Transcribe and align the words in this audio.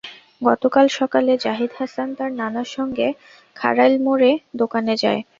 গতকাল 0.41 0.85
সকালে 0.99 1.31
জাহিদ 1.45 1.71
হাসান 1.79 2.07
তার 2.17 2.31
নানার 2.39 2.69
সঙ্গে 2.75 3.07
খাড়ইল 3.55 3.93
মোড়ে 4.05 4.31
দোকানে 4.61 4.93
যায়। 5.03 5.21